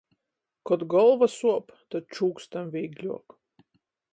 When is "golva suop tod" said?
0.93-2.07